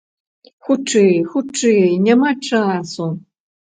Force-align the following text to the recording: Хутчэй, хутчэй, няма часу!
Хутчэй, 0.67 1.13
хутчэй, 1.35 1.87
няма 2.09 2.29
часу! 2.47 3.15